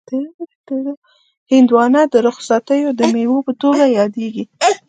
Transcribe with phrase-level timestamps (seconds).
[1.51, 4.43] هندوانه د رخصتیو د مېوې په توګه یادیږي.